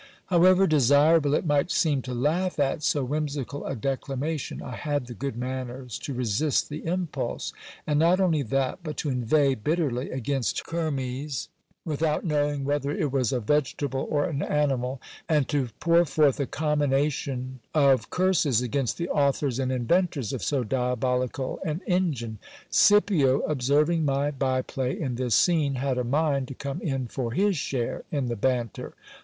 [0.33, 5.13] However desirable it might seem to laugh at so whimsical a declamation, I had the
[5.13, 7.53] good manners to resist the impulse;
[7.85, 11.49] and not only that, but to inveigh bitterly against kermes,
[11.85, 16.47] without knowing whether it was a vegetable or an animal, and to pour forth a
[16.47, 22.39] commination of curses against the authors and inventors of so diabolical an engine.
[22.71, 27.33] Scipio, observing my by play in this scene, had a mind to come in for
[27.33, 28.95] his share in the banter.